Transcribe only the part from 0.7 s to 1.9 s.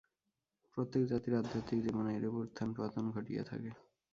প্রত্যেক জাতির আধ্যাত্মিক